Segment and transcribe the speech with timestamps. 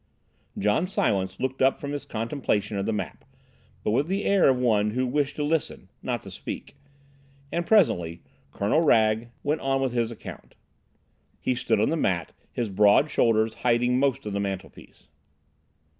[0.57, 3.23] John Silence looked up from his contemplation of the map,
[3.83, 6.75] but with the air of one who wished to listen, not to speak,
[7.51, 10.55] and presently Colonel Wragge went on with his account.
[11.39, 15.07] He stood on the mat, his broad shoulders hiding most of the mantelpiece.